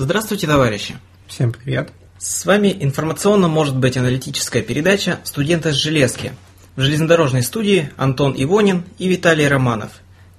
Здравствуйте, 0.00 0.46
товарищи! 0.46 0.96
Всем 1.26 1.50
привет! 1.50 1.90
С 2.18 2.46
вами 2.46 2.76
информационно 2.78 3.48
может 3.48 3.76
быть 3.76 3.96
аналитическая 3.96 4.62
передача 4.62 5.18
«Студенты 5.24 5.72
с 5.72 5.74
железки». 5.74 6.34
В 6.76 6.82
железнодорожной 6.82 7.42
студии 7.42 7.90
Антон 7.96 8.32
Ивонин 8.36 8.84
и 8.98 9.08
Виталий 9.08 9.48
Романов. 9.48 9.90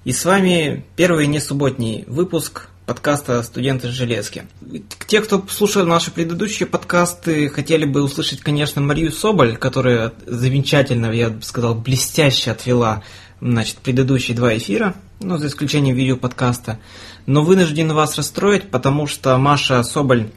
И 0.04 0.12
с 0.12 0.24
вами 0.24 0.86
первый 0.96 1.26
несубботний 1.26 2.04
выпуск 2.06 2.68
подкаста 2.86 3.42
«Студенты 3.42 3.88
с 3.88 3.90
железки». 3.90 4.44
Те, 5.06 5.20
кто 5.20 5.44
слушал 5.46 5.84
наши 5.84 6.10
предыдущие 6.10 6.66
подкасты, 6.66 7.50
хотели 7.50 7.84
бы 7.84 8.02
услышать, 8.02 8.40
конечно, 8.40 8.80
Марию 8.80 9.12
Соболь, 9.12 9.58
которая 9.58 10.14
замечательно, 10.24 11.12
я 11.12 11.28
бы 11.28 11.42
сказал, 11.42 11.74
блестяще 11.74 12.50
отвела 12.50 13.02
значит, 13.42 13.76
предыдущие 13.76 14.36
два 14.36 14.56
эфира, 14.56 14.94
ну, 15.20 15.36
за 15.36 15.48
исключением 15.48 15.96
видеоподкаста. 15.96 16.78
Но 17.30 17.44
вынужден 17.44 17.92
вас 17.92 18.18
расстроить, 18.18 18.72
потому 18.72 19.06
что 19.06 19.38
Маша 19.38 19.84
Соболь, 19.84 20.32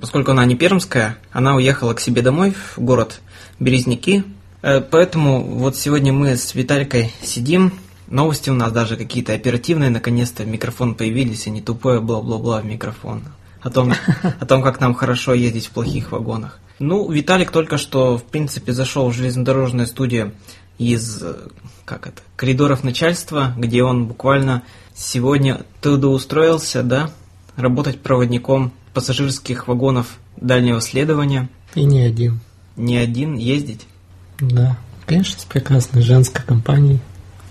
поскольку 0.00 0.32
она 0.32 0.44
не 0.44 0.56
пермская, 0.56 1.16
она 1.30 1.54
уехала 1.54 1.94
к 1.94 2.00
себе 2.00 2.22
домой 2.22 2.54
в 2.74 2.80
город 2.80 3.20
Березники. 3.60 4.24
Э, 4.62 4.80
поэтому 4.80 5.44
вот 5.44 5.76
сегодня 5.76 6.12
мы 6.12 6.36
с 6.36 6.56
Виталькой 6.56 7.12
сидим, 7.22 7.72
новости 8.08 8.50
у 8.50 8.54
нас 8.54 8.72
даже 8.72 8.96
какие-то 8.96 9.32
оперативные, 9.32 9.90
наконец-то 9.90 10.44
микрофон 10.44 10.96
появились, 10.96 11.46
а 11.46 11.50
не 11.50 11.60
тупое 11.60 12.00
бла-бла-бла 12.00 12.62
в 12.62 12.64
микрофон. 12.64 13.22
О 13.60 13.70
том, 13.70 13.92
о 14.40 14.44
том, 14.44 14.60
как 14.64 14.80
нам 14.80 14.94
хорошо 14.94 15.34
ездить 15.34 15.66
в 15.66 15.70
плохих 15.70 16.10
вагонах. 16.10 16.58
Ну, 16.80 17.08
Виталик 17.12 17.52
только 17.52 17.78
что, 17.78 18.18
в 18.18 18.24
принципе, 18.24 18.72
зашел 18.72 19.08
в 19.08 19.14
железнодорожную 19.14 19.86
студию 19.86 20.32
из 20.84 21.22
как 21.84 22.06
это, 22.06 22.22
коридоров 22.36 22.84
начальства, 22.84 23.54
где 23.56 23.82
он 23.82 24.06
буквально 24.06 24.62
сегодня 24.94 25.62
трудоустроился, 25.80 26.82
да, 26.82 27.10
работать 27.56 28.00
проводником 28.00 28.72
пассажирских 28.94 29.68
вагонов 29.68 30.18
дальнего 30.36 30.80
следования. 30.80 31.48
И 31.74 31.84
не 31.84 32.00
один. 32.00 32.40
Не 32.76 32.96
один 32.96 33.36
ездить? 33.36 33.86
Да, 34.40 34.78
конечно, 35.06 35.40
с 35.40 35.44
прекрасной 35.44 36.02
женской 36.02 36.42
компанией. 36.44 37.00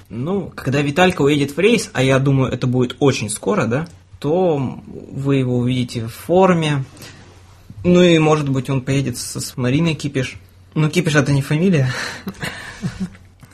Ну, 0.09 0.51
когда 0.55 0.81
Виталька 0.81 1.21
уедет 1.21 1.55
в 1.55 1.59
рейс, 1.59 1.89
а 1.93 2.03
я 2.03 2.19
думаю, 2.19 2.51
это 2.51 2.67
будет 2.67 2.97
очень 2.99 3.29
скоро, 3.29 3.65
да, 3.65 3.87
то 4.19 4.57
вы 4.87 5.37
его 5.37 5.57
увидите 5.57 6.07
в 6.07 6.13
форме. 6.13 6.83
Ну 7.83 8.01
и, 8.01 8.19
может 8.19 8.49
быть, 8.49 8.69
он 8.69 8.81
поедет 8.81 9.17
с 9.17 9.55
Мариной 9.55 9.95
Кипиш. 9.95 10.37
Ну, 10.73 10.89
Кипиш 10.89 11.15
это 11.15 11.31
не 11.31 11.41
фамилия. 11.41 11.91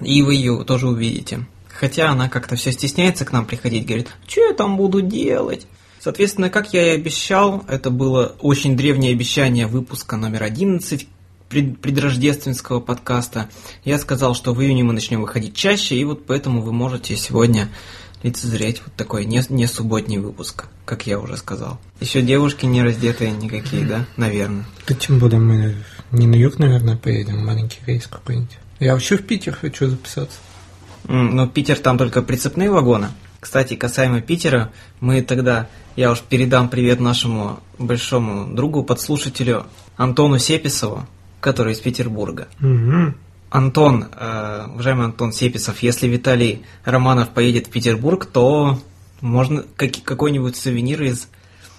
И 0.02 0.22
вы 0.22 0.36
ее 0.36 0.64
тоже 0.64 0.88
увидите. 0.88 1.45
Хотя 1.67 2.09
она 2.09 2.30
как-то 2.30 2.56
все 2.56 2.72
стесняется 2.72 3.26
к 3.26 3.31
нам 3.31 3.45
приходить, 3.45 3.86
говорит, 3.86 4.09
что 4.28 4.42
я 4.42 4.54
там 4.54 4.78
буду 4.78 5.02
делать? 5.02 5.67
Соответственно, 6.00 6.50
как 6.50 6.73
я 6.73 6.94
и 6.94 6.95
обещал, 6.95 7.64
это 7.67 7.89
было 7.89 8.36
очень 8.39 8.78
древнее 8.78 9.14
обещание 9.14 9.67
выпуска 9.67 10.16
номер 10.16 10.44
11 10.44 11.08
предрождественского 11.50 12.80
подкаста. 12.80 13.50
Я 13.86 13.98
сказал, 13.98 14.36
что 14.36 14.54
в 14.54 14.62
июне 14.62 14.84
мы 14.84 14.94
начнем 14.94 15.22
выходить 15.22 15.56
чаще, 15.56 15.95
и 15.95 16.04
вот 16.04 16.26
поэтому 16.26 16.61
вы 16.61 16.73
можете 16.73 17.16
сегодня 17.16 17.70
лицезреть 18.23 18.82
вот 18.84 18.94
такой 18.96 19.26
не, 19.26 19.42
не 19.50 19.68
субботний 19.68 20.18
выпуск, 20.18 20.66
как 20.86 21.08
я 21.08 21.20
уже 21.20 21.38
сказал. 21.38 21.80
Еще 22.00 22.22
девушки 22.22 22.66
не 22.66 22.84
раздетые 22.84 23.32
никакие, 23.32 23.86
да, 23.86 24.06
наверное. 24.18 24.66
Да 24.88 24.96
тем 24.96 25.20
более 25.20 25.40
мы 25.40 25.76
не 26.12 26.28
на 26.28 26.36
юг, 26.36 26.60
наверное, 26.60 26.98
поедем, 26.98 27.45
маленький 27.45 27.80
рейс 27.86 28.08
какой-нибудь. 28.08 28.58
Я 28.80 28.94
вообще 28.94 29.18
в 29.18 29.26
Питер 29.26 29.56
хочу 29.56 29.88
записаться. 29.88 30.38
Но 31.08 31.48
Питер 31.48 31.80
там 31.80 31.98
только 31.98 32.22
прицепные 32.22 32.70
вагоны. 32.70 33.10
Кстати, 33.40 33.76
касаемо 33.76 34.22
Питера, 34.22 34.72
мы 35.00 35.22
тогда, 35.22 35.70
я 35.95 36.12
уж 36.12 36.22
передам 36.22 36.70
привет 36.70 37.00
нашему 37.00 37.60
большому 37.78 38.54
другу, 38.54 38.84
подслушателю 38.84 39.68
Антону 39.95 40.38
Сеписову, 40.40 41.08
который 41.40 41.73
из 41.73 41.80
Петербурга. 41.80 42.48
Угу. 42.60 43.14
Антон, 43.50 44.08
э, 44.12 44.68
уважаемый 44.74 45.06
Антон 45.06 45.32
Сеписов, 45.32 45.82
если 45.82 46.08
Виталий 46.08 46.66
Романов 46.84 47.30
поедет 47.30 47.68
в 47.68 47.70
Петербург, 47.70 48.26
то 48.26 48.80
можно 49.22 49.64
как, 49.76 49.92
какой-нибудь 50.04 50.56
сувенир 50.56 51.02
из 51.04 51.30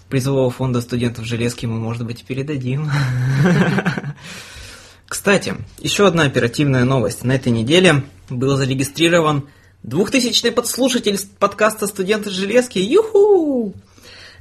призового 0.08 0.50
фонда 0.50 0.80
студентов 0.80 1.26
Железки 1.26 1.66
мы, 1.66 1.78
может 1.78 2.06
быть, 2.06 2.24
передадим. 2.24 2.90
Кстати, 5.06 5.56
еще 5.78 6.06
одна 6.06 6.24
оперативная 6.24 6.84
новость. 6.84 7.24
На 7.24 7.32
этой 7.32 7.52
неделе 7.52 8.04
был 8.30 8.56
зарегистрирован 8.56 9.48
двухтысячный 9.82 10.52
подслушатель 10.52 11.18
подкаста 11.38 11.86
«Студенты 11.86 12.30
Железки». 12.30 12.78
Юху! 12.78 13.74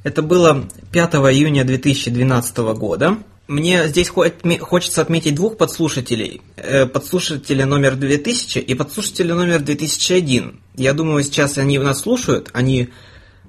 Это 0.02 0.22
было 0.22 0.66
5 0.92 1.14
июня 1.14 1.64
2012 1.64 2.56
года. 2.74 3.18
Мне 3.48 3.88
здесь 3.88 4.08
хочется 4.08 5.00
отметить 5.00 5.34
двух 5.34 5.56
подслушателей. 5.56 6.42
Э, 6.56 6.86
подслушателя 6.86 7.66
номер 7.66 7.96
2000 7.96 8.58
и 8.58 8.74
подслушателя 8.74 9.34
номер 9.34 9.60
2001. 9.60 10.60
Я 10.76 10.92
думаю, 10.92 11.24
сейчас 11.24 11.58
они 11.58 11.78
нас 11.78 12.00
слушают. 12.00 12.50
Они, 12.52 12.90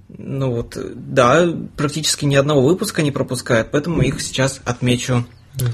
ну 0.08 0.52
вот, 0.52 0.78
да, 0.96 1.54
практически 1.78 2.26
ни 2.26 2.36
одного 2.36 2.62
выпуска 2.62 3.02
не 3.02 3.12
пропускают, 3.12 3.70
поэтому 3.72 4.02
их 4.02 4.22
сейчас 4.22 4.62
отмечу 4.66 5.26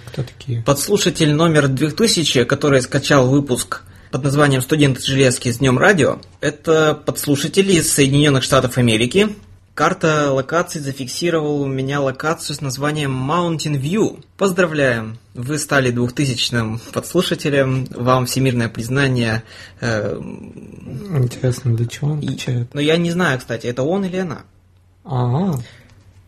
кто 0.07 0.23
такие? 0.23 0.61
Подслушатель 0.63 1.33
номер 1.33 1.67
2000, 1.67 2.45
который 2.45 2.81
скачал 2.81 3.27
выпуск 3.27 3.83
под 4.11 4.23
названием 4.23 4.61
«Студенты 4.61 5.01
железки 5.01 5.51
с 5.51 5.59
Днем 5.59 5.77
Радио». 5.77 6.19
Это 6.41 6.99
подслушатель 7.05 7.69
из 7.71 7.91
Соединенных 7.91 8.43
Штатов 8.43 8.77
Америки. 8.77 9.29
Карта 9.75 10.31
локаций 10.31 10.79
зафиксировала 10.79 11.63
у 11.63 11.67
меня 11.67 11.99
локацию 11.99 12.55
с 12.55 12.61
названием 12.61 13.11
Mountain 13.29 13.77
View. 13.77 14.23
Поздравляем! 14.37 15.17
Вы 15.33 15.59
стали 15.59 15.91
двухтысячным 15.91 16.79
подслушателем. 16.93 17.85
Вам 17.91 18.25
всемирное 18.25 18.69
признание. 18.69 19.43
Э, 19.81 20.17
Интересно, 20.17 21.75
для 21.75 21.87
чего 21.87 22.11
он 22.11 22.25
качает? 22.25 22.73
Ну, 22.73 22.79
я 22.79 22.95
не 22.95 23.11
знаю, 23.11 23.37
кстати, 23.37 23.67
это 23.67 23.83
он 23.83 24.05
или 24.05 24.15
она. 24.15 24.43
Ага. 25.03 25.61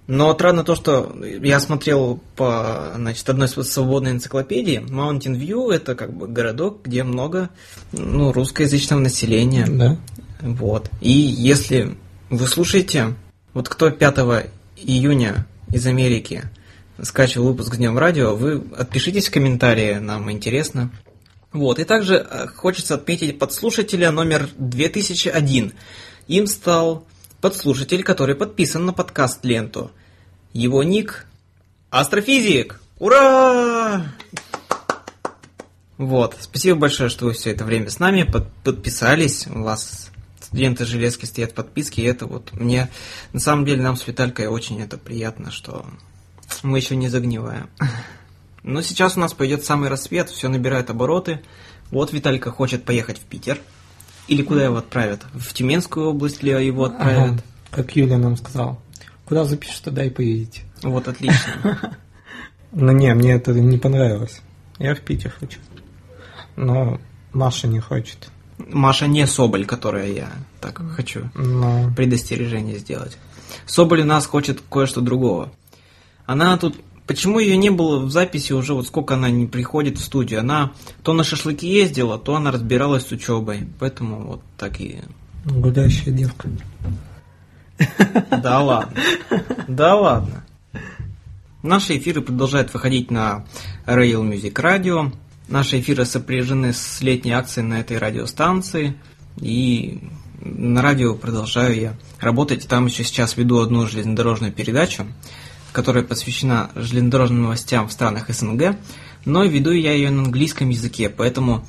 Но 0.08 0.30
отрадно 0.30 0.66
то, 0.66 0.76
что 0.76 1.16
я 1.24 1.62
смотрел 1.62 2.20
по 2.36 2.92
значит, 2.98 3.30
одной 3.30 3.48
свободной 3.48 4.12
энциклопедии. 4.12 4.80
Mountain 4.80 5.40
View– 5.40 5.72
это 5.74 5.96
как 5.96 6.12
бы 6.12 6.28
городок, 6.28 6.82
где 6.84 7.06
много 7.06 7.50
ну, 7.94 8.34
русскоязычного 8.34 9.00
населения. 9.00 9.68
Да. 9.70 9.96
Вот. 10.42 10.92
И 11.00 11.12
если 11.12 11.96
вы 12.30 12.46
слушаете, 12.46 13.16
вот 13.58 13.70
кто 13.70 13.90
5 13.90 14.48
июня 14.76 15.48
из 15.74 15.88
Америки 15.88 16.44
скачивал 17.02 17.48
выпуск 17.48 17.76
Днем 17.76 17.98
Радио, 17.98 18.36
вы 18.36 18.64
отпишитесь 18.78 19.30
в 19.30 19.32
комментарии, 19.32 19.96
нам 19.96 20.30
интересно. 20.32 20.92
Вот. 21.52 21.80
И 21.80 21.84
также 21.84 22.18
э, 22.18 22.46
хочется 22.56 22.94
отметить 22.94 23.40
подслушателя 23.40 24.12
номер 24.12 24.48
2001. 24.60 25.74
Им 26.28 26.46
стал 26.46 27.08
подслушатель, 27.42 28.04
который 28.04 28.36
подписан 28.36 28.86
на 28.86 28.94
подкаст 28.94 29.44
ленту. 29.44 29.90
Его 30.54 30.84
ник 30.84 31.26
Астрофизик! 31.90 32.80
Ура! 33.00 34.06
Вот, 35.98 36.38
спасибо 36.40 36.78
большое, 36.78 37.10
что 37.10 37.26
вы 37.26 37.34
все 37.34 37.54
это 37.54 37.66
время 37.66 37.90
с 37.90 37.98
нами 37.98 38.22
под, 38.22 38.54
подписались. 38.64 39.48
У 39.48 39.64
вас 39.64 40.07
студенты 40.48 40.86
железки 40.86 41.26
стоят 41.26 41.52
в 41.52 41.56
подписке, 41.56 42.02
и 42.02 42.06
это 42.06 42.26
вот 42.26 42.54
мне, 42.54 42.90
на 43.34 43.40
самом 43.40 43.66
деле, 43.66 43.82
нам 43.82 43.98
с 43.98 44.08
Виталькой 44.08 44.48
очень 44.48 44.82
это 44.82 44.98
приятно, 44.98 45.52
что 45.52 45.86
мы 46.64 46.78
еще 46.78 46.96
не 46.96 47.10
загниваем. 47.10 47.70
Но 48.64 48.82
сейчас 48.82 49.18
у 49.18 49.20
нас 49.20 49.34
пойдет 49.34 49.66
самый 49.66 49.90
рассвет, 49.90 50.30
все 50.30 50.50
набирает 50.50 50.90
обороты. 50.90 51.42
Вот 51.92 52.12
Виталька 52.12 52.52
хочет 52.52 52.84
поехать 52.84 53.18
в 53.18 53.22
Питер. 53.22 53.60
Или 54.28 54.42
куда 54.42 54.64
его 54.64 54.78
отправят? 54.78 55.26
В 55.34 55.54
Тюменскую 55.54 56.08
область 56.08 56.44
ли 56.44 56.52
его 56.66 56.86
отправят? 56.86 57.32
Ага, 57.32 57.44
как 57.72 57.96
Юля 57.96 58.18
нам 58.18 58.36
сказала. 58.36 58.78
Куда 59.26 59.46
запишешь, 59.46 59.80
туда 59.80 60.04
и 60.04 60.10
поедете. 60.10 60.62
Вот, 60.82 61.08
отлично. 61.08 61.98
Ну 62.74 62.92
не, 62.92 63.12
мне 63.14 63.32
это 63.32 63.54
не 63.54 63.78
понравилось. 63.78 64.42
Я 64.78 64.94
в 64.94 65.00
Питер 65.00 65.32
хочу. 65.32 65.60
Но 66.58 67.00
Маша 67.32 67.66
не 67.66 67.80
хочет. 67.80 68.30
Маша 68.58 69.08
не 69.08 69.28
Соболь, 69.28 69.66
которая 69.66 70.12
я 70.12 70.32
так 70.60 70.82
хочу 70.96 71.30
Но... 71.36 71.92
предостережение 71.96 72.80
сделать. 72.80 73.18
Соболь 73.66 74.02
у 74.02 74.06
нас 74.06 74.26
хочет 74.26 74.62
кое-что 74.70 75.02
другого. 75.02 75.52
Она 76.26 76.58
тут 76.58 76.76
Почему 77.08 77.40
ее 77.40 77.56
не 77.56 77.70
было 77.70 78.00
в 78.00 78.12
записи 78.12 78.52
уже, 78.52 78.74
вот 78.74 78.86
сколько 78.86 79.14
она 79.14 79.30
не 79.30 79.48
приходит 79.48 79.98
в 79.98 80.04
студию? 80.04 80.42
Она 80.42 80.74
то 81.04 81.14
на 81.14 81.24
шашлыки 81.24 81.66
ездила, 81.66 82.20
то 82.20 82.36
она 82.36 82.52
разбиралась 82.52 83.08
с 83.08 83.12
учебой. 83.14 83.66
Поэтому 83.80 84.28
вот 84.28 84.42
так 84.58 84.82
и... 84.82 85.00
Гулящая 85.46 86.14
девка. 86.14 86.50
Да 88.30 88.62
ладно. 88.62 89.02
Да 89.70 89.96
ладно. 89.96 90.44
Наши 91.64 91.98
эфиры 91.98 92.22
продолжают 92.22 92.74
выходить 92.74 93.10
на 93.10 93.46
Rail 93.86 94.30
Music 94.30 94.54
Radio. 94.54 95.14
Наши 95.48 95.80
эфиры 95.80 96.06
сопряжены 96.06 96.74
с 96.74 97.02
летней 97.02 97.32
акцией 97.32 97.66
на 97.66 97.80
этой 97.80 97.98
радиостанции. 97.98 98.96
И 99.40 100.00
на 100.42 100.82
радио 100.82 101.16
продолжаю 101.16 101.80
я 101.80 101.98
работать. 102.20 102.68
Там 102.68 102.88
еще 102.88 103.04
сейчас 103.04 103.38
веду 103.38 103.60
одну 103.60 103.88
железнодорожную 103.88 104.52
передачу, 104.52 105.06
которая 105.72 106.04
посвящена 106.04 106.72
железнодорожным 106.76 107.44
новостям 107.44 107.88
в 107.88 107.92
странах 107.92 108.30
СНГ, 108.30 108.78
но 109.26 109.44
веду 109.46 109.72
я 109.72 109.94
ее 109.94 110.10
на 110.10 110.24
английском 110.24 110.70
языке, 110.70 111.10
поэтому 111.10 111.66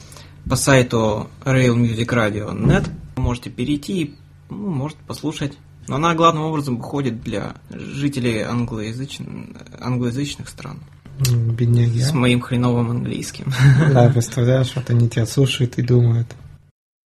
по 0.48 0.56
сайту 0.56 1.28
railmusicradio.net 1.44 2.88
можете 3.16 3.50
перейти 3.50 4.02
и 4.02 4.14
ну, 4.50 4.70
может 4.70 4.96
послушать. 4.98 5.58
Но 5.88 5.96
она 5.96 6.14
главным 6.14 6.44
образом 6.44 6.76
выходит 6.76 7.22
для 7.22 7.54
жителей 7.70 8.42
англоязычных, 8.42 9.56
англоязычных 9.80 10.48
стран. 10.48 10.80
Бедняги. 11.18 11.98
С 12.00 12.12
а? 12.12 12.14
моим 12.14 12.40
хреновым 12.40 12.90
английским. 12.90 13.52
Да, 13.92 14.08
представляешь, 14.10 14.72
вот 14.74 14.88
они 14.90 15.08
тебя 15.08 15.26
слушают 15.26 15.78
и 15.78 15.82
думают. 15.82 16.28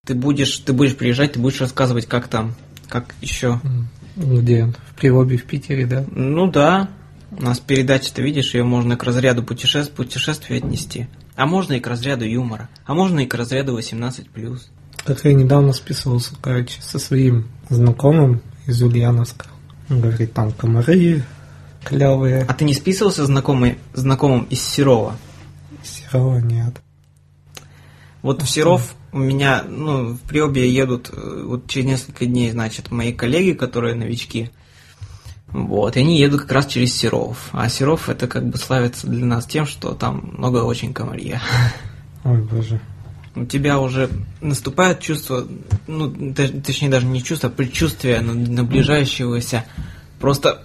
Ты 0.05 0.15
будешь, 0.15 0.57
ты 0.57 0.73
будешь 0.73 0.95
приезжать, 0.95 1.33
ты 1.33 1.39
будешь 1.39 1.61
рассказывать, 1.61 2.07
как 2.07 2.27
там, 2.27 2.55
как 2.89 3.15
еще. 3.21 3.59
м, 3.63 3.87
Где? 4.15 4.65
В 4.89 4.95
Привобе, 4.99 5.37
в 5.37 5.45
Питере, 5.45 5.85
да? 5.85 6.03
Ну 6.11 6.49
да, 6.51 6.89
у 7.31 7.41
нас 7.41 7.59
передача, 7.59 8.13
ты 8.13 8.21
видишь, 8.21 8.53
ее 8.53 8.63
можно 8.63 8.97
к 8.97 9.03
разряду 9.03 9.43
путешествий, 9.43 9.95
путешествий 9.95 10.57
отнести. 10.57 11.07
А 11.35 11.45
можно 11.45 11.73
и 11.73 11.79
к 11.79 11.87
разряду 11.87 12.25
юмора. 12.25 12.69
А 12.85 12.93
можно 12.93 13.21
и 13.21 13.25
к 13.25 13.33
разряду 13.35 13.77
18+. 13.77 14.59
Как 15.05 15.23
я 15.23 15.33
недавно 15.33 15.71
списывался, 15.71 16.35
короче, 16.41 16.81
со 16.81 16.99
своим 16.99 17.47
знакомым 17.69 18.41
из 18.67 18.81
Ульяновска. 18.81 19.47
Он 19.89 20.01
говорит, 20.01 20.33
там 20.33 20.51
комары 20.51 21.23
клевые. 21.83 22.45
А 22.47 22.53
ты 22.53 22.65
не 22.65 22.73
списывался 22.73 23.25
знакомый, 23.25 23.77
знакомым 23.93 24.43
из 24.49 24.61
Серова? 24.61 25.17
Серого 25.83 26.39
нет. 26.39 26.81
Вот 28.21 28.41
в 28.43 28.49
Серов 28.49 28.95
у 29.11 29.17
меня, 29.17 29.63
ну, 29.67 30.13
в 30.13 30.19
Приобе 30.19 30.71
едут 30.71 31.09
э, 31.11 31.43
вот 31.45 31.67
через 31.67 31.87
несколько 31.87 32.25
дней, 32.25 32.51
значит, 32.51 32.91
мои 32.91 33.11
коллеги, 33.11 33.53
которые 33.53 33.95
новички. 33.95 34.51
Вот, 35.47 35.97
и 35.97 35.99
они 35.99 36.17
едут 36.17 36.41
как 36.41 36.51
раз 36.51 36.67
через 36.67 36.95
Серов. 36.95 37.49
А 37.51 37.67
Серов 37.67 38.09
это 38.09 38.27
как 38.27 38.47
бы 38.47 38.57
славится 38.57 39.07
для 39.07 39.25
нас 39.25 39.45
тем, 39.45 39.65
что 39.65 39.93
там 39.93 40.33
много 40.37 40.59
очень 40.59 40.93
комарья. 40.93 41.41
Ой, 42.23 42.41
боже. 42.41 42.79
У 43.35 43.45
тебя 43.45 43.79
уже 43.79 44.09
наступает 44.39 44.99
чувство, 44.99 45.47
ну, 45.87 46.33
точнее 46.33 46.89
даже 46.89 47.05
не 47.05 47.23
чувство, 47.23 47.49
а 47.49 47.51
предчувствие 47.51 48.19
на- 48.21 48.33
наближающегося 48.33 49.65
просто 50.19 50.63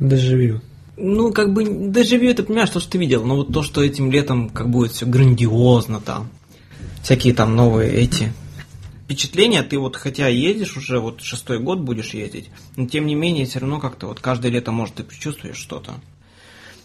Доживю. 0.00 0.60
ну, 0.96 1.32
как 1.32 1.52
бы, 1.52 1.64
доживи 1.64 2.32
ты 2.34 2.42
понимаешь, 2.42 2.70
то, 2.70 2.80
что 2.80 2.92
ты 2.92 2.98
видел, 2.98 3.24
но 3.24 3.36
вот 3.36 3.52
то, 3.52 3.62
что 3.62 3.82
этим 3.82 4.10
летом 4.10 4.48
как 4.48 4.68
будет 4.70 4.92
все 4.92 5.06
грандиозно 5.06 6.00
там, 6.00 6.28
всякие 7.02 7.34
там 7.34 7.56
новые 7.56 7.92
эти 7.92 8.32
впечатления, 9.04 9.62
ты 9.62 9.78
вот 9.78 9.96
хотя 9.96 10.28
едешь 10.28 10.76
уже, 10.76 11.00
вот 11.00 11.22
шестой 11.22 11.58
год 11.58 11.80
будешь 11.80 12.14
ездить, 12.14 12.50
но 12.76 12.86
тем 12.86 13.06
не 13.06 13.14
менее, 13.14 13.46
все 13.46 13.60
равно 13.60 13.80
как-то 13.80 14.06
вот 14.06 14.20
каждое 14.20 14.52
лето, 14.52 14.70
может, 14.70 14.96
ты 14.96 15.04
предчувствуешь 15.04 15.56
что-то. 15.56 15.94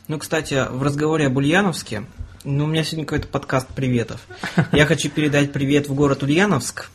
Ну, 0.08 0.20
кстати, 0.20 0.68
в 0.70 0.84
разговоре 0.84 1.28
об 1.28 1.38
Ульяновске, 1.38 2.06
ну, 2.44 2.66
у 2.66 2.68
меня 2.68 2.84
сегодня 2.84 3.06
какой-то 3.06 3.28
подкаст 3.28 3.68
приветов. 3.70 4.22
Я 4.72 4.86
хочу 4.86 5.10
передать 5.10 5.52
привет 5.54 5.88
в 5.88 5.94
город 5.94 6.24
Ульяновск 6.24 6.90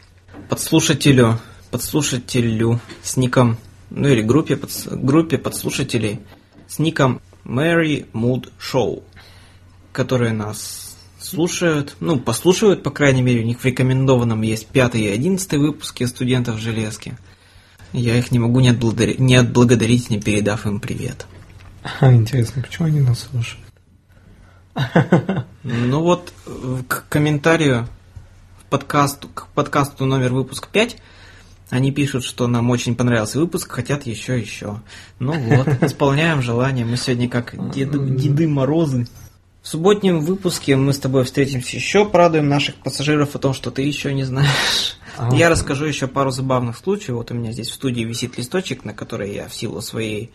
подслушателю, 0.49 1.39
подслушателю 1.71 2.81
с 3.03 3.17
ником, 3.17 3.59
ну 3.91 4.09
или 4.09 4.23
группе, 4.23 4.55
подс- 4.55 4.95
группе 4.95 5.39
подслушателей 5.39 6.21
с 6.67 6.79
ником 6.79 7.21
Mary 7.45 8.07
Mood 8.13 8.51
Show, 8.61 9.03
которые 9.93 10.33
нас 10.33 10.97
слушают, 11.21 11.97
ну, 12.01 12.19
послушают, 12.19 12.83
по 12.83 12.91
крайней 12.91 13.23
мере, 13.23 13.41
у 13.41 13.45
них 13.45 13.61
в 13.61 13.65
рекомендованном 13.65 14.43
есть 14.43 14.67
пятый 14.67 15.03
и 15.03 15.09
одиннадцатый 15.09 15.59
выпуски 15.59 16.05
студентов 16.05 16.59
железки. 16.59 17.17
Я 17.93 18.17
их 18.17 18.31
не 18.31 18.39
могу 18.39 18.61
не, 18.61 18.71
отблагодари- 18.71 19.17
не 19.19 19.37
отблагодарить, 19.37 20.11
не 20.11 20.21
передав 20.21 20.67
им 20.67 20.79
привет. 20.81 21.27
А, 22.01 22.13
интересно, 22.13 22.63
почему 22.63 22.89
они 22.89 23.01
нас 23.01 23.29
слушают? 23.31 23.65
Ну 25.65 26.03
вот, 26.03 26.33
к 26.87 27.05
комментарию 27.09 27.89
в 28.61 28.65
подкасту, 28.71 29.29
к 29.29 29.49
подкасту 29.49 30.05
номер 30.05 30.33
выпуск 30.33 30.69
5 30.69 30.97
они 31.71 31.93
пишут, 31.93 32.25
что 32.25 32.47
нам 32.47 32.71
очень 32.71 32.95
понравился 32.95 33.39
выпуск, 33.39 33.71
хотят 33.71 34.07
еще 34.07 34.39
еще. 34.39 34.81
Ну 35.19 35.39
вот, 35.39 35.69
исполняем 35.83 36.43
желание. 36.43 36.85
Мы 36.85 36.97
сегодня 36.97 37.29
как 37.29 37.55
Деды, 37.73 37.99
Деды 37.99 38.49
Морозы. 38.49 39.07
В 39.63 39.69
субботнем 39.69 40.21
выпуске 40.21 40.77
мы 40.77 40.93
с 40.93 40.99
тобой 40.99 41.25
встретимся 41.25 41.77
еще, 41.77 42.07
порадуем 42.07 42.49
наших 42.49 42.77
пассажиров 42.77 43.35
о 43.35 43.39
том, 43.39 43.53
что 43.53 43.71
ты 43.71 43.83
еще 43.83 44.15
не 44.15 44.25
знаешь. 44.25 44.97
Ага. 45.19 45.37
Я 45.37 45.51
расскажу 45.51 45.85
еще 45.85 46.07
пару 46.07 46.31
забавных 46.31 46.79
случаев. 46.79 47.17
Вот 47.17 47.31
у 47.33 47.35
меня 47.35 47.53
здесь 47.53 47.69
в 47.69 47.75
студии 47.75 48.03
висит 48.03 48.39
листочек, 48.39 48.85
на 48.85 48.95
который 48.95 49.35
я 49.35 49.49
в 49.49 49.55
силу 49.55 49.83
своей 49.83 50.31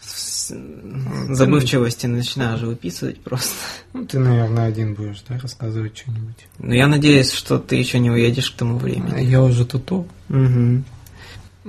забывчивости 0.00 2.06
начинаю 2.06 2.58
же 2.58 2.66
выписывать 2.66 3.20
просто. 3.20 3.50
Ну, 3.92 4.06
ты, 4.06 4.18
наверное, 4.18 4.66
один 4.66 4.94
будешь, 4.94 5.22
да, 5.28 5.38
рассказывать 5.38 5.96
что-нибудь. 5.98 6.46
Но 6.58 6.74
я 6.74 6.86
надеюсь, 6.86 7.32
что 7.32 7.58
ты 7.58 7.76
еще 7.76 7.98
не 7.98 8.10
уедешь 8.10 8.50
к 8.50 8.56
тому 8.56 8.78
времени. 8.78 9.22
Я 9.24 9.42
уже 9.42 9.64
тут. 9.64 10.06
Мгм. 10.28 10.84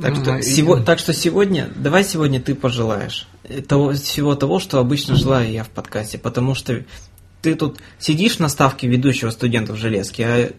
Так, 0.02 0.16
Ну, 0.16 0.22
что, 0.24 0.38
и- 0.38 0.42
сего- 0.44 0.80
так 0.80 1.00
что 1.00 1.14
сегодня, 1.14 1.70
давай 1.76 2.04
сегодня 2.04 2.40
ты 2.40 2.54
пожелаешь 2.54 3.28
того, 3.68 3.94
всего 3.94 4.36
того, 4.36 4.60
что 4.60 4.80
обычно 4.80 5.16
желаю 5.16 5.52
я 5.52 5.64
в 5.64 5.70
подкасте, 5.70 6.20
потому 6.20 6.54
что 6.54 6.84
ты 7.42 7.56
тут 7.56 7.80
сидишь 7.98 8.38
на 8.40 8.50
ставке 8.50 8.88
ведущего 8.88 9.32
студентов 9.32 9.78
железки, 9.78 10.22
а 10.22 10.52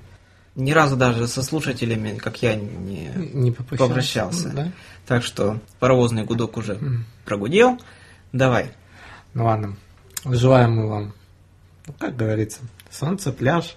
ни 0.58 0.72
разу 0.72 0.96
даже 0.96 1.26
со 1.28 1.42
слушателями, 1.42 2.18
как 2.18 2.42
я, 2.42 2.54
не... 2.56 3.10
Не 3.14 3.52
попрощался. 3.52 4.50
Да? 4.50 4.72
Так 5.06 5.22
что 5.22 5.58
паровозный 5.78 6.24
гудок 6.24 6.56
уже 6.56 6.74
М. 6.74 7.06
прогудел. 7.24 7.80
Давай. 8.32 8.72
Ну 9.34 9.46
ладно. 9.46 9.76
Желаем 10.24 10.72
мы 10.76 10.88
вам, 10.88 11.14
ну, 11.86 11.94
как 11.98 12.16
говорится, 12.16 12.60
солнце, 12.90 13.32
пляж 13.32 13.76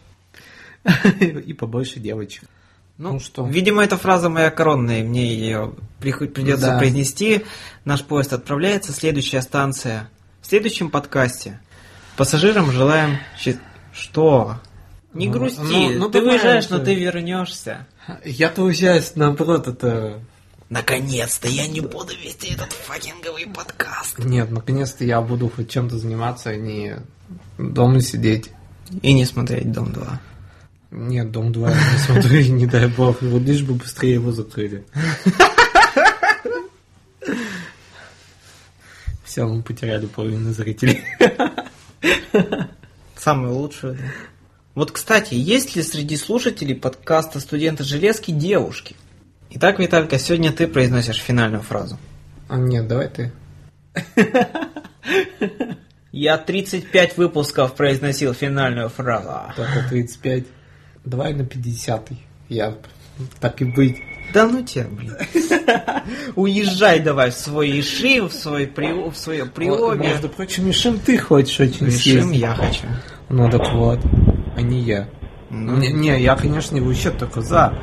и 1.22 1.54
побольше 1.54 2.00
девочек. 2.00 2.44
Ну, 2.98 3.13
Ну 3.13 3.19
что? 3.19 3.45
Видимо, 3.48 3.83
эта 3.83 3.95
фраза 3.98 4.30
моя 4.30 4.51
коронная, 4.51 5.04
мне 5.04 5.25
ее 5.33 5.74
придется 6.00 6.68
Да. 6.72 6.78
произнести. 6.78 7.45
Наш 7.86 8.04
поезд 8.04 8.33
отправляется. 8.33 8.92
Следующая 8.92 9.42
станция 9.42 10.10
в 10.42 10.48
следующем 10.48 10.89
подкасте. 10.89 11.60
Пассажирам 12.18 12.72
желаем... 12.72 13.18
Что? 13.94 14.60
Не 15.13 15.28
Ну, 15.28 15.34
грусти. 15.34 15.60
ну, 15.60 15.90
ну, 16.00 16.10
ты 16.10 16.19
давай 16.19 16.36
выезжаешь, 16.36 16.66
это. 16.66 16.78
но 16.78 16.84
ты 16.86 16.96
вернешься. 16.96 17.88
Я-то 18.24 18.63
уезжаюсь, 18.63 19.13
наоборот, 19.16 19.68
это... 19.68 20.19
Наконец-то 20.69 21.50
я 21.50 21.68
не 21.68 21.81
буду 21.81 22.13
вести 22.16 22.54
этот 22.54 22.72
факинговый 22.72 23.45
подкаст. 23.47 24.19
Нет, 24.19 24.50
наконец-то 24.52 25.04
я 25.04 25.19
буду 25.21 25.50
хоть 25.50 25.69
чем-то 25.69 25.97
заниматься, 25.97 26.52
а 26.52 26.56
не 26.56 26.95
дома 27.57 28.00
сидеть. 28.00 28.52
И 29.02 29.12
не 29.14 29.26
смотреть 29.26 29.71
Дом 29.71 29.92
2. 29.92 30.21
Нет, 30.92 31.31
Дом 31.31 31.52
2 31.52 31.69
я 31.71 31.76
не 31.76 31.97
смотрю, 32.00 32.42
не 32.54 32.66
дай 32.68 32.88
бог. 32.88 33.21
Вот 33.21 33.42
лишь 33.42 33.64
бы 33.64 33.74
быстрее 33.74 34.14
его 34.14 34.31
закрыли. 34.31 34.85
Все, 39.24 39.45
мы 39.47 39.62
потеряли 39.62 40.06
половину 40.07 40.52
зрителей. 40.54 41.04
Самую 43.18 43.54
лучшую. 43.54 43.97
Вот, 44.73 44.92
кстати, 44.92 45.33
есть 45.33 45.75
ли 45.75 45.83
среди 45.83 46.16
слушателей 46.16 46.75
подкаста 46.75 47.40
«Студенты 47.42 47.83
железки» 47.83 48.31
девушки? 48.31 48.95
Итак, 49.49 49.80
Виталька, 49.80 50.18
сегодня 50.18 50.54
ты 50.54 50.66
произносишь 50.66 51.18
финальную 51.18 51.61
фразу. 51.61 51.99
А 52.47 52.57
нет, 52.57 52.87
давай 52.87 53.09
ты. 53.09 53.33
Я 56.13 56.37
35 56.37 57.18
выпусков 57.18 57.75
произносил 57.75 58.33
финальную 58.33 58.87
фразу. 58.90 59.54
Так, 59.57 59.90
35. 59.90 60.45
Давай 61.04 61.33
на 61.33 61.45
50 61.45 62.09
Я 62.47 62.78
так 63.40 63.61
и 63.61 63.66
быть. 63.66 63.97
Да 64.33 64.47
ну 64.47 64.63
тебя, 64.63 64.85
блин. 64.90 65.18
Уезжай 66.35 66.99
давай 66.99 67.31
в 67.31 67.33
свой 67.33 67.80
Ишим, 67.80 68.30
в 68.30 68.33
свой 68.33 68.68
при... 68.68 68.94
в 69.09 69.16
свое 69.18 69.44
Вот, 69.44 69.54
приобе. 69.54 70.07
Между 70.09 70.30
прочим, 70.30 70.69
Ишим 70.69 70.99
ты 70.99 71.18
хочешь 71.18 71.59
очень 71.59 71.90
Ишим 71.90 72.31
я 72.31 72.56
хочу. 72.56 72.85
Ну 73.31 73.50
так 73.50 73.71
вот, 73.71 74.00
а 74.57 74.61
не 74.61 74.80
я. 74.81 75.07
Ну. 75.50 75.78
Не, 75.78 75.92
не, 75.94 76.21
я, 76.21 76.35
конечно, 76.35 76.81
вообще 76.81 77.11
только 77.11 77.42
за. 77.42 77.73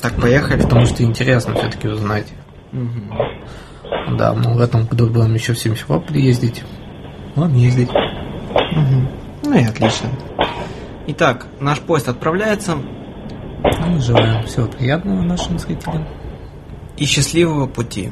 Так, 0.00 0.14
поехали. 0.14 0.62
Потому 0.62 0.86
что 0.86 1.02
интересно 1.02 1.54
все-таки 1.54 1.88
узнать. 1.88 2.26
Мгм. 2.72 3.12
Да, 4.16 4.32
мы 4.32 4.54
в 4.54 4.60
этом 4.60 4.86
году 4.86 5.08
будем 5.08 5.34
еще 5.34 5.52
в 5.52 5.58
Симферополь 5.58 6.18
ездить. 6.18 6.62
Будем 7.36 7.54
ездить. 7.54 7.90
Мгм. 7.92 9.08
Ну 9.42 9.52
и 9.52 9.64
отлично. 9.64 10.08
Итак, 11.06 11.48
наш 11.60 11.80
поезд 11.80 12.08
отправляется. 12.08 12.78
Мы 13.86 14.00
желаем 14.00 14.42
всего 14.44 14.66
приятного 14.66 15.20
нашим 15.20 15.58
зрителям. 15.58 16.08
И 16.96 17.04
счастливого 17.04 17.66
пути. 17.66 18.10